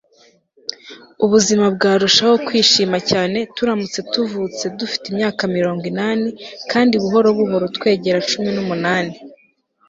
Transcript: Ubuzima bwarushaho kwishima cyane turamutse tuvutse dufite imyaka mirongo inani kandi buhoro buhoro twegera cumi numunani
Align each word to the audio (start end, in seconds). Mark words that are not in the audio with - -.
Ubuzima 1.25 1.65
bwarushaho 1.75 2.35
kwishima 2.45 2.97
cyane 3.09 3.37
turamutse 3.55 3.99
tuvutse 4.11 4.63
dufite 4.79 5.05
imyaka 5.09 5.41
mirongo 5.55 5.83
inani 5.91 6.29
kandi 6.71 6.93
buhoro 7.03 7.27
buhoro 7.37 7.65
twegera 7.77 8.19
cumi 8.29 8.49
numunani 8.55 9.15